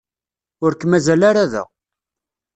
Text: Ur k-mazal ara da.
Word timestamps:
Ur 0.63 0.71
k-mazal 0.75 1.21
ara 1.29 1.45
da. 1.51 1.63